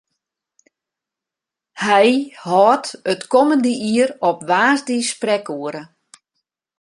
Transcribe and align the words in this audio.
Hy 1.83 2.07
hâldt 2.43 2.87
it 3.11 3.21
kommende 3.31 3.71
jier 3.85 4.09
op 4.29 4.37
woansdei 4.49 5.01
sprekoere. 5.13 5.81